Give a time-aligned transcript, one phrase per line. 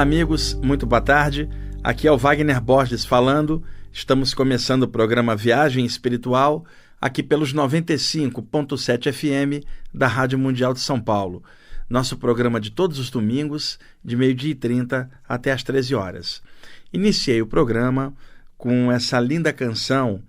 [0.00, 1.46] Olá, amigos, muito boa tarde.
[1.84, 3.62] Aqui é o Wagner Borges falando.
[3.92, 6.64] Estamos começando o programa Viagem Espiritual,
[6.98, 9.62] aqui pelos 95.7 FM
[9.92, 11.44] da Rádio Mundial de São Paulo.
[11.86, 16.42] Nosso programa de todos os domingos, de meio-dia e 30 até às 13 horas.
[16.90, 18.14] Iniciei o programa
[18.56, 20.22] com essa linda canção,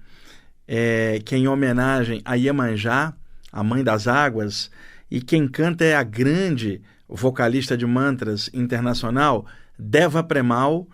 [0.67, 3.13] é, que é em homenagem a Iemanjá,
[3.49, 4.69] a Mãe das Águas,
[5.09, 6.81] e quem canta é a grande
[7.11, 9.45] vocalista de mantras internacional,
[9.77, 10.87] Deva Premal.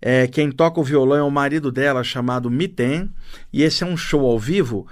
[0.00, 3.10] É, quem toca o violão é o marido dela, chamado Miten,
[3.52, 4.86] e esse é um show ao vivo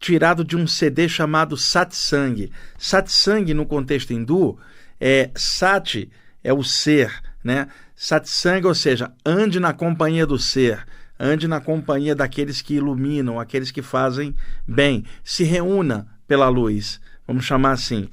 [0.00, 2.50] tirado de um CD chamado Satsang.
[2.76, 4.58] Satsang, no contexto hindu,
[5.00, 6.10] é Sati
[6.42, 7.68] é o ser, né?
[7.96, 10.84] Satsang, ou seja, ande na companhia do ser,
[11.18, 14.34] ande na companhia daqueles que iluminam, aqueles que fazem
[14.66, 18.08] bem, se reúna pela luz, vamos chamar assim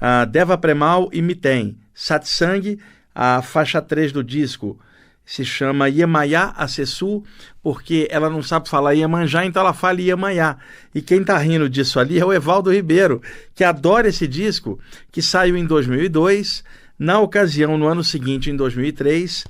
[0.00, 1.76] uh, Deva Premal e Miten.
[1.94, 2.78] Satsang,
[3.14, 4.78] a faixa 3 do disco,
[5.24, 7.22] se chama Yemaya Acessu,
[7.62, 10.56] porque ela não sabe falar Iemanjá, então ela fala Iemanjá.
[10.94, 13.22] E quem está rindo disso ali é o Evaldo Ribeiro,
[13.54, 14.80] que adora esse disco,
[15.12, 16.64] que saiu em 2002.
[16.98, 19.44] Na ocasião, no ano seguinte, em 2003,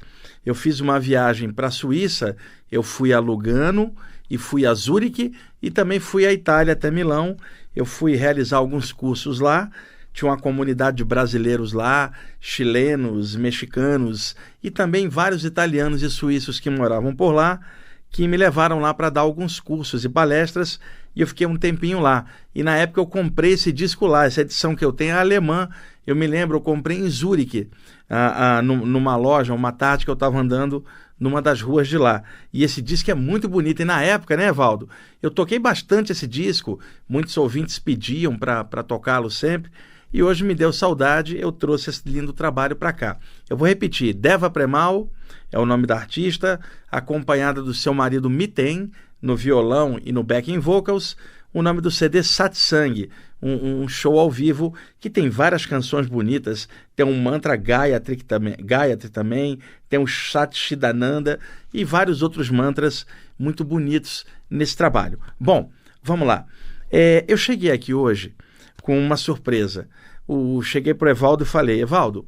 [0.45, 2.37] eu fiz uma viagem para a Suíça,
[2.71, 3.95] eu fui a Lugano
[4.29, 5.33] e fui a Zurique
[5.63, 7.37] e também fui à Itália até Milão.
[7.75, 9.71] Eu fui realizar alguns cursos lá
[10.13, 16.69] tinha uma comunidade de brasileiros lá, chilenos, mexicanos e também vários italianos e suíços que
[16.69, 17.61] moravam por lá,
[18.11, 20.81] que me levaram lá para dar alguns cursos e palestras
[21.15, 22.27] e eu fiquei um tempinho lá.
[22.55, 25.69] E na época eu comprei esse disco lá, essa edição que eu tenho é alemã.
[26.07, 27.69] Eu me lembro, eu comprei em Zurique,
[28.09, 30.85] ah, ah, numa loja, uma tarde que eu estava andando
[31.19, 32.23] numa das ruas de lá.
[32.53, 33.83] E esse disco é muito bonito.
[33.83, 34.89] E na época, né, Valdo?
[35.23, 39.71] Eu toquei bastante esse disco, muitos ouvintes pediam para tocá-lo sempre.
[40.13, 43.19] E hoje me deu saudade, eu trouxe esse lindo trabalho para cá.
[43.49, 45.09] Eu vou repetir: Deva Premal
[45.53, 46.61] é o nome da artista,
[46.91, 48.91] acompanhada do seu marido Miten
[49.23, 51.17] no violão e no backing vocals.
[51.53, 53.11] O nome do CD Satsang,
[53.43, 56.69] um, um, show ao vivo que tem várias canções bonitas.
[56.95, 59.59] Tem um mantra Gayatri também, Gayatri também
[59.89, 61.41] tem um Satchidananda
[61.75, 63.05] e vários outros mantras
[63.37, 65.19] muito bonitos nesse trabalho.
[65.41, 65.71] Bom,
[66.01, 66.47] vamos lá.
[66.91, 68.33] É, eu cheguei aqui hoje
[68.81, 69.89] com uma surpresa.
[70.27, 72.27] O, cheguei para o Evaldo e falei: Evaldo,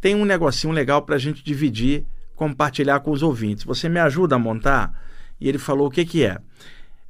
[0.00, 2.04] tem um negocinho legal para a gente dividir,
[2.34, 3.64] compartilhar com os ouvintes.
[3.64, 4.92] Você me ajuda a montar?
[5.40, 6.38] E ele falou: o que, que é?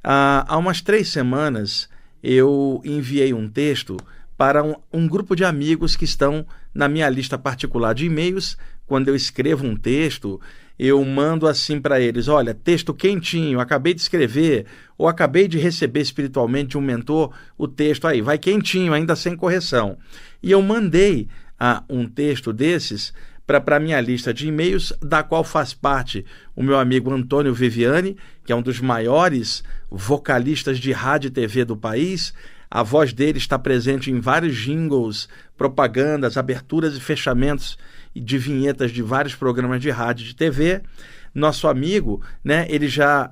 [0.03, 1.89] Ah, há umas três semanas
[2.21, 3.97] eu enviei um texto
[4.37, 8.57] para um, um, grupo de amigos que estão na minha lista particular de e-mails.
[8.85, 10.41] Quando eu escrevo um texto,
[10.77, 14.65] eu mando assim para eles: olha, texto quentinho, acabei de escrever,
[14.97, 19.97] ou acabei de receber espiritualmente um mentor o texto aí, vai quentinho, ainda sem correção.
[20.41, 21.27] E eu mandei
[21.59, 23.13] ah, um texto desses
[23.45, 26.25] para a minha lista de e-mails, da qual faz parte
[26.55, 28.15] o meu amigo Antônio Viviani,
[28.45, 32.33] que é um dos maiores vocalistas de rádio e TV do país.
[32.71, 35.27] A voz dele está presente em vários jingles,
[35.57, 37.77] propagandas, aberturas e fechamentos
[38.15, 40.81] de vinhetas de vários programas de rádio e de TV.
[41.33, 43.31] Nosso amigo, né, ele já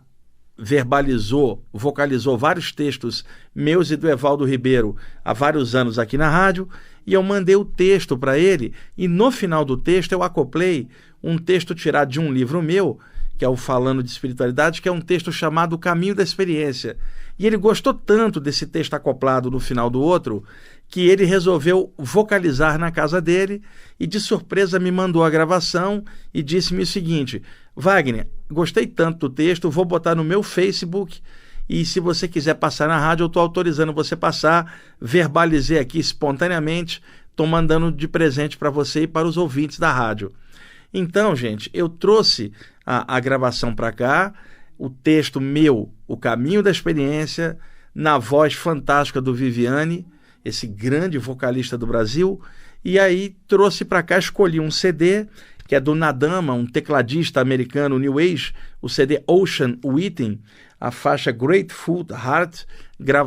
[0.58, 4.96] verbalizou, vocalizou vários textos meus e do Evaldo Ribeiro
[5.26, 6.70] há vários anos aqui na rádio,
[7.06, 10.88] e eu mandei o texto para ele, e no final do texto eu acoplei
[11.24, 13.00] um texto tirado de um livro meu,
[13.38, 16.98] que é o Falando de Espiritualidade, que é um texto chamado O Caminho da Experiência.
[17.38, 20.44] E ele gostou tanto desse texto acoplado no final do outro,
[20.88, 23.62] que ele resolveu vocalizar na casa dele
[24.00, 27.42] e de surpresa me mandou a gravação e disse-me o seguinte:
[27.76, 31.22] Wagner, gostei tanto do texto, vou botar no meu Facebook
[31.74, 34.74] e se você quiser passar na rádio, eu estou autorizando você passar.
[35.00, 40.34] Verbalizei aqui espontaneamente, estou mandando de presente para você e para os ouvintes da rádio.
[40.94, 42.52] Então, gente, eu trouxe
[42.86, 44.34] a, a gravação para cá,
[44.78, 47.58] o texto meu, O Caminho da Experiência,
[47.94, 50.06] na voz fantástica do Viviane
[50.44, 52.42] esse grande vocalista do Brasil,
[52.84, 55.28] e aí trouxe para cá, escolhi um CD
[55.68, 60.42] que é do Nadama, um tecladista americano New Age, o CD Ocean Waiting,
[60.80, 62.66] a faixa Grateful Heart,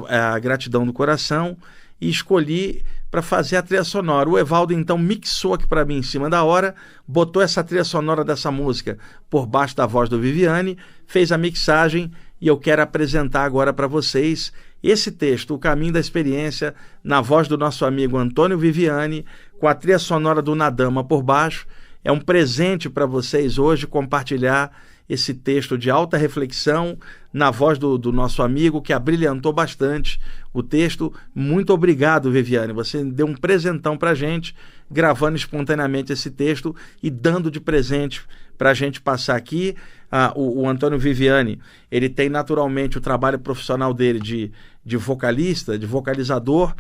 [0.09, 1.57] a gratidão do coração,
[1.99, 4.29] e escolhi para fazer a trilha sonora.
[4.29, 6.75] O Evaldo então mixou aqui para mim em cima da hora,
[7.07, 8.99] botou essa trilha sonora dessa música
[9.31, 13.87] por baixo da voz do Viviane, fez a mixagem e eu quero apresentar agora para
[13.87, 14.53] vocês
[14.83, 19.25] esse texto, O Caminho da Experiência, na voz do nosso amigo Antônio Viviani,
[19.61, 21.69] com a trilha sonora do Nadama por baixo.
[22.03, 24.77] É um presente para vocês hoje compartilhar
[25.09, 26.99] esse texto de alta reflexão
[27.33, 30.21] na voz do, do, nosso amigo que abrilhantou bastante
[30.53, 31.13] o texto.
[31.35, 32.73] Muito obrigado, Viviane.
[32.73, 34.55] Você deu um presentão para gente
[34.91, 38.23] gravando espontaneamente esse texto e dando de presente
[38.57, 39.75] para a gente passar aqui.
[40.11, 41.59] Ah, o, o, Antônio Viviani,
[41.91, 44.53] ele tem naturalmente o trabalho profissional dele de,
[44.85, 46.73] de vocalista, de vocalizador,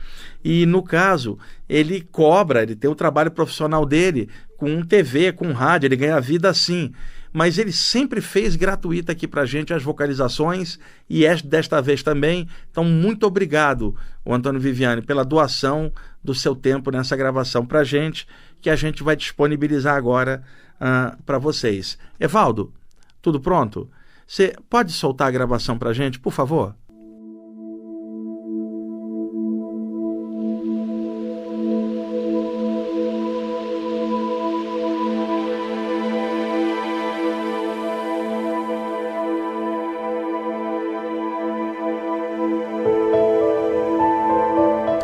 [0.44, 1.36] e no caso,
[1.68, 6.48] ele cobra, ele tem o trabalho profissional dele com TV, com rádio, ele ganha vida
[6.48, 6.92] assim.
[7.34, 10.78] Mas ele sempre fez gratuito aqui para gente as vocalizações
[11.10, 12.48] e é desta vez também.
[12.70, 18.24] Então, muito obrigado, o Antônio Viviani, pela doação do seu tempo nessa gravação para gente,
[18.60, 20.44] que a gente vai disponibilizar agora
[20.76, 21.98] uh, para vocês.
[22.20, 22.72] Evaldo,
[23.20, 23.90] tudo pronto?
[24.24, 26.72] Você pode soltar a gravação para gente, por favor?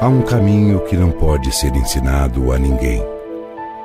[0.00, 3.04] Há um caminho que não pode ser ensinado a ninguém: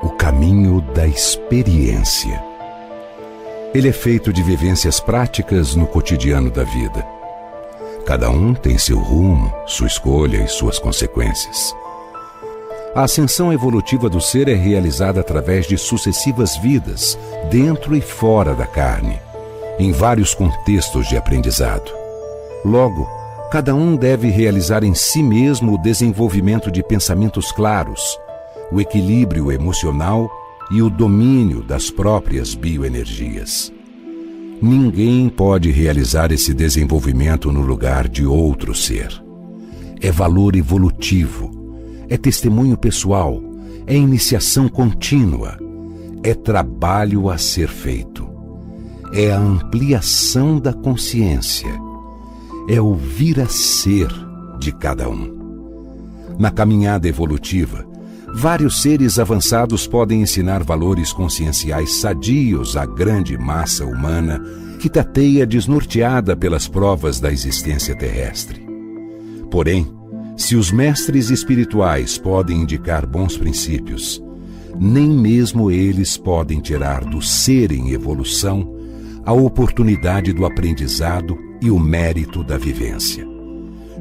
[0.01, 2.41] o caminho da experiência.
[3.73, 7.05] Ele é feito de vivências práticas no cotidiano da vida.
[8.05, 11.75] Cada um tem seu rumo, sua escolha e suas consequências.
[12.95, 17.19] A ascensão evolutiva do ser é realizada através de sucessivas vidas,
[17.51, 19.19] dentro e fora da carne,
[19.77, 21.91] em vários contextos de aprendizado.
[22.63, 23.05] Logo,
[23.51, 28.19] cada um deve realizar em si mesmo o desenvolvimento de pensamentos claros,
[28.71, 30.29] o equilíbrio emocional
[30.71, 33.71] e o domínio das próprias bioenergias.
[34.61, 39.09] Ninguém pode realizar esse desenvolvimento no lugar de outro ser.
[40.01, 41.51] É valor evolutivo,
[42.09, 43.41] é testemunho pessoal,
[43.85, 45.57] é iniciação contínua,
[46.23, 48.27] é trabalho a ser feito,
[49.13, 51.84] é a ampliação da consciência,
[52.67, 54.07] é o vir a ser
[54.59, 55.33] de cada um.
[56.37, 57.85] Na caminhada evolutiva,
[58.37, 64.43] Vários seres avançados podem ensinar valores conscienciais sadios à grande massa humana
[64.77, 68.61] que tateia desnorteada pelas provas da existência terrestre.
[69.49, 69.87] Porém,
[70.35, 74.21] se os mestres espirituais podem indicar bons princípios,
[74.77, 78.75] nem mesmo eles podem tirar do ser em evolução
[79.25, 83.27] a oportunidade do aprendizado e o mérito da vivência.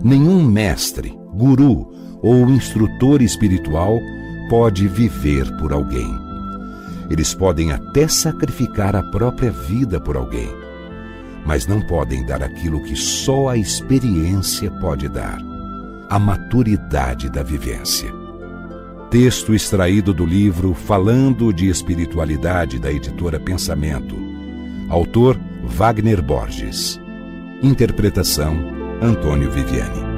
[0.04, 1.90] Nenhum mestre, guru
[2.23, 3.99] ou instrutor espiritual
[4.50, 6.06] pode viver por alguém.
[7.09, 10.49] Eles podem até sacrificar a própria vida por alguém,
[11.47, 15.38] mas não podem dar aquilo que só a experiência pode dar
[16.11, 18.12] a maturidade da vivência.
[19.11, 24.16] Texto extraído do livro Falando de Espiritualidade da editora Pensamento.
[24.90, 27.00] Autor Wagner Borges.
[27.64, 30.13] Interpretação Antônio Viviani.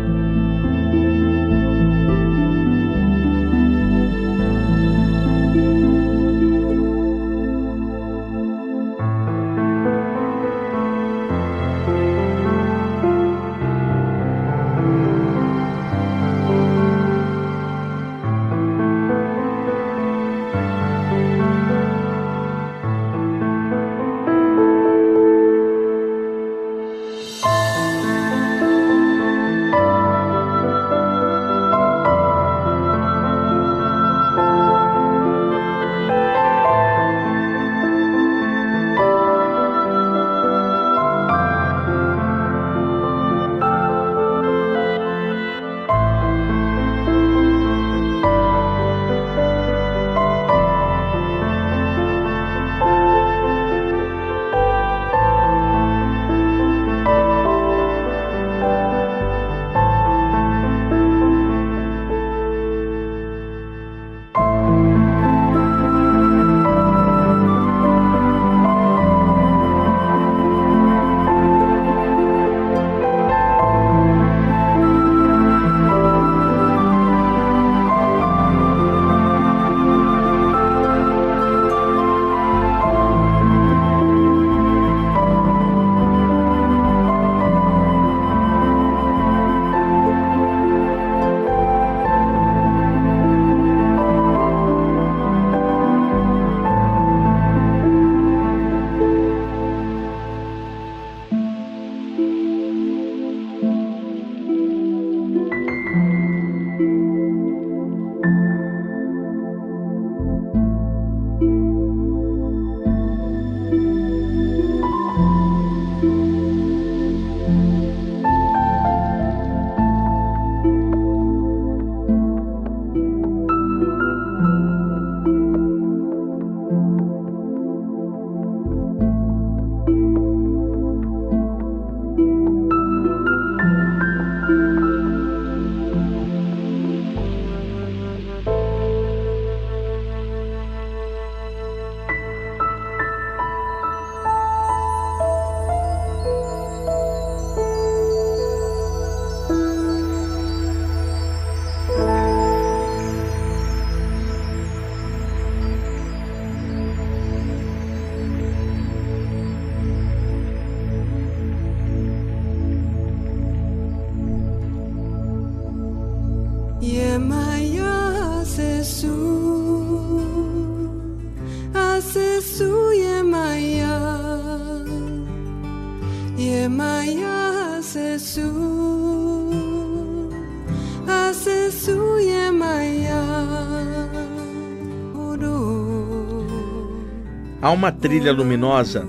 [187.66, 189.08] Há uma trilha luminosa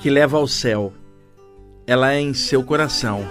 [0.00, 0.90] que leva ao céu.
[1.86, 3.28] Ela é em seu coração.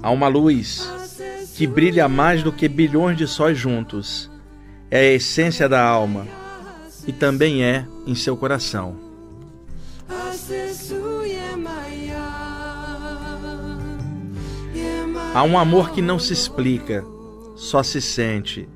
[0.00, 0.88] Há uma luz
[1.56, 4.30] que brilha mais do que bilhões de sóis juntos.
[4.92, 6.24] É a essência da alma
[7.04, 8.96] e também é em seu coração.
[15.34, 17.04] Há um amor que não se explica,
[17.56, 18.68] só se sente.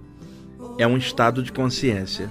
[0.78, 2.30] É um estado de consciência.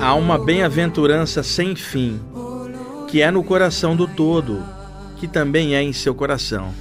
[0.00, 2.20] Há uma bem-aventurança sem fim,
[3.08, 4.62] que é no coração do todo,
[5.16, 6.72] que também é em seu coração.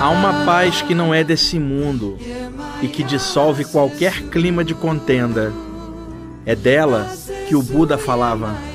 [0.00, 2.18] Há uma paz que não é desse mundo
[2.82, 5.52] e que dissolve qualquer clima de contenda.
[6.44, 7.10] É dela
[7.48, 8.69] que o Buda falava.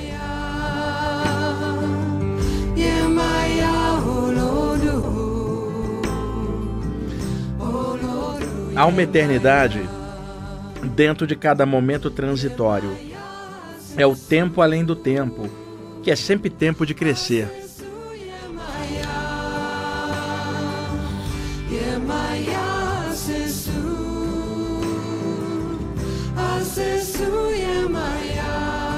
[8.76, 9.88] Há uma eternidade
[10.96, 12.92] dentro de cada momento transitório.
[13.96, 15.50] É o tempo além do tempo,
[16.04, 17.48] que é sempre tempo de crescer.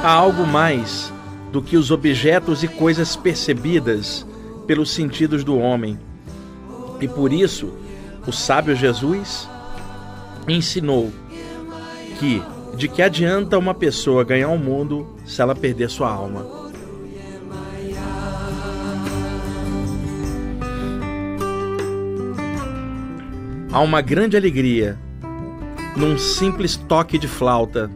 [0.04, 1.14] Há algo mais
[1.52, 4.26] do que os objetos e coisas percebidas
[4.66, 6.00] pelos sentidos do homem.
[7.00, 7.72] E por isso,
[8.26, 9.48] o sábio Jesus
[10.48, 11.12] ensinou
[12.20, 12.42] que
[12.76, 16.46] de que adianta uma pessoa ganhar o um mundo se ela perder sua alma.
[23.72, 24.98] Há uma grande alegria
[25.96, 27.90] num simples toque de flauta,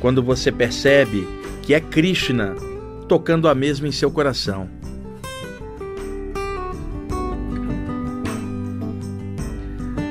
[0.00, 1.26] quando você percebe
[1.62, 2.54] que é Krishna
[3.08, 4.75] tocando a mesma em seu coração.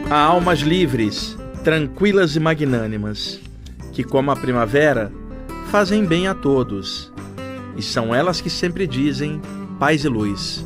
[0.07, 3.39] Há almas livres, tranquilas e magnânimas,
[3.91, 5.11] que, como a primavera,
[5.71, 7.11] fazem bem a todos,
[7.75, 9.41] e são elas que sempre dizem
[9.79, 10.63] paz e luz.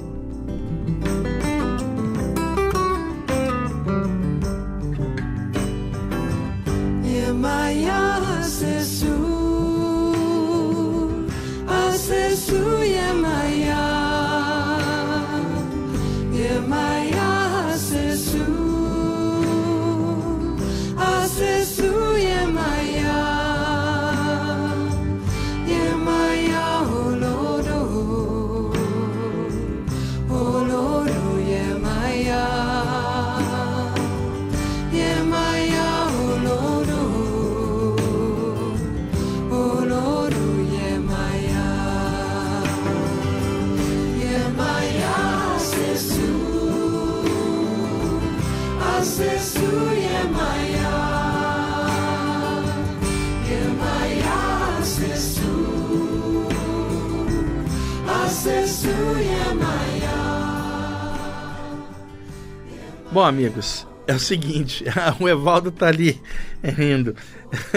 [63.12, 64.86] Bom, amigos, é o seguinte,
[65.19, 66.22] o Evaldo tá ali
[66.63, 67.15] rindo.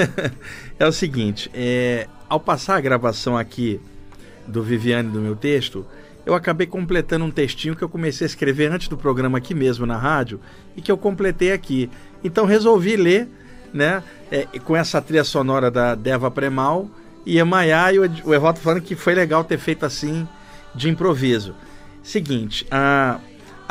[0.78, 3.80] é o seguinte, é, ao passar a gravação aqui
[4.46, 5.86] do Viviane do meu texto,
[6.24, 9.84] eu acabei completando um textinho que eu comecei a escrever antes do programa aqui mesmo
[9.86, 10.40] na rádio
[10.76, 11.90] e que eu completei aqui.
[12.22, 13.28] Então resolvi ler,
[13.72, 16.88] né, é, com essa trilha sonora da Deva Premal
[17.26, 20.26] e Emaia e o Evaldo falando que foi legal ter feito assim
[20.74, 21.54] de improviso.
[22.02, 23.20] Seguinte, a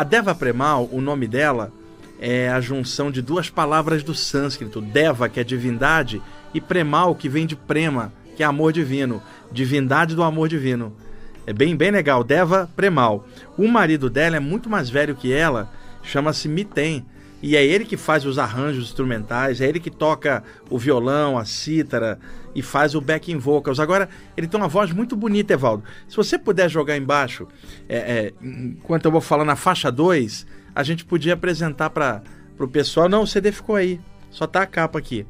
[0.01, 1.71] a Deva Premal, o nome dela
[2.19, 6.19] é a junção de duas palavras do sânscrito, Deva, que é divindade,
[6.55, 10.95] e Premal, que vem de Prema, que é amor divino, divindade do amor divino.
[11.45, 13.27] É bem, bem legal, Deva Premal.
[13.57, 15.69] O marido dela é muito mais velho que ela,
[16.03, 17.05] chama-se Miten,
[17.41, 21.45] e é ele que faz os arranjos instrumentais, é ele que toca o violão, a
[21.45, 22.19] cítara
[22.53, 23.79] e faz o backing vocals.
[23.79, 25.83] Agora, ele tem uma voz muito bonita, Evaldo.
[26.07, 27.47] Se você puder jogar embaixo,
[27.89, 32.21] é, é, enquanto eu vou falar na faixa 2, a gente podia apresentar para
[32.59, 33.09] o pessoal.
[33.09, 33.99] Não, o CD ficou aí,
[34.29, 35.25] só tá a capa aqui.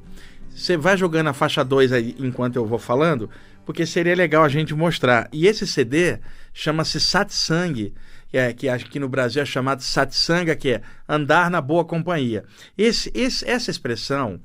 [0.49, 3.29] Você vai jogando a faixa 2 aí enquanto eu vou falando,
[3.71, 5.29] porque seria legal a gente mostrar.
[5.31, 6.19] E esse CD
[6.53, 7.93] chama-se Satsang
[8.27, 12.43] que, é, que aqui no Brasil é chamado satsanga, que é andar na boa companhia.
[12.77, 14.41] Esse, esse, essa expressão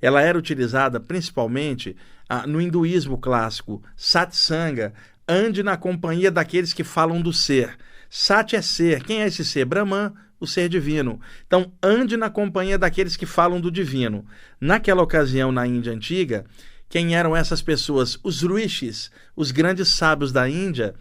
[0.00, 1.94] ela era utilizada principalmente
[2.26, 3.82] ah, no hinduísmo clássico.
[3.94, 4.94] Satsanga,
[5.28, 7.76] ande na companhia daqueles que falam do ser.
[8.08, 9.02] Sat é ser.
[9.04, 9.66] Quem é esse ser?
[9.66, 11.20] Brahman, o ser divino.
[11.46, 14.24] Então, ande na companhia daqueles que falam do divino.
[14.58, 16.46] Naquela ocasião, na Índia antiga,
[16.90, 18.18] quem eram essas pessoas?
[18.24, 20.92] Os rishis, os grandes sábios da Índia,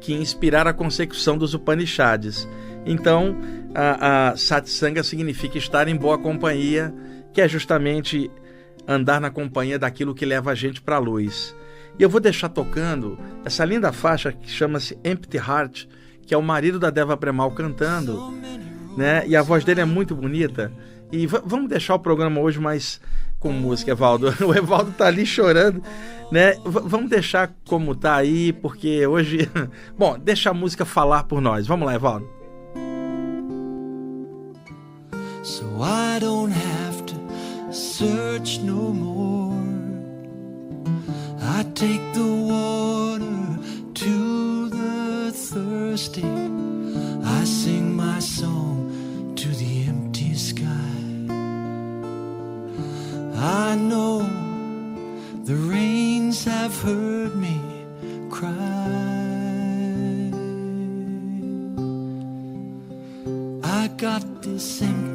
[0.00, 2.48] que inspiraram a consecução dos Upanishads.
[2.84, 3.36] Então,
[3.72, 6.92] a, a satsanga significa estar em boa companhia,
[7.32, 8.28] que é justamente
[8.88, 11.54] andar na companhia daquilo que leva a gente para a luz.
[11.96, 15.86] E eu vou deixar tocando essa linda faixa que chama-se Empty Heart,
[16.26, 18.34] que é o marido da Deva Premal cantando,
[18.96, 19.22] né?
[19.28, 20.72] E a voz dele é muito bonita.
[21.12, 23.00] E vamos deixar o programa hoje mais
[23.46, 24.34] com música, Evaldo.
[24.44, 25.82] O Evaldo tá ali chorando,
[26.32, 26.54] né?
[26.64, 29.48] V vamos deixar como tá aí, porque hoje,
[29.96, 31.66] bom, deixa a música falar por nós.
[31.66, 32.28] Vamos lá, Evaldo.
[35.42, 39.54] So I don't have to search no more.
[41.40, 43.60] I take the water
[43.94, 46.24] to the thirsty.
[47.24, 48.75] I sing my song
[53.38, 54.20] I know
[55.44, 57.60] the rains have heard me
[58.30, 58.50] cry.
[63.62, 65.05] I got this empty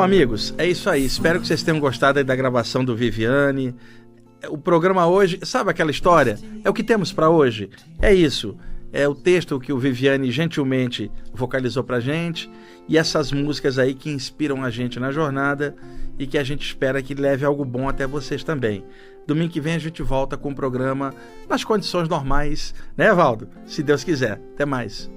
[0.00, 1.04] Bom, amigos, é isso aí.
[1.04, 3.74] Espero que vocês tenham gostado da gravação do Viviane.
[4.48, 6.38] O programa hoje, sabe aquela história?
[6.64, 7.68] É o que temos para hoje.
[8.00, 8.56] É isso
[8.92, 12.50] é o texto que o Viviane gentilmente vocalizou pra gente
[12.88, 15.76] e essas músicas aí que inspiram a gente na jornada
[16.18, 18.82] e que a gente espera que leve algo bom até vocês também.
[19.26, 21.14] Domingo que vem a gente volta com o programa
[21.48, 23.48] nas condições normais, né, Valdo?
[23.66, 24.40] Se Deus quiser.
[24.54, 25.10] Até mais.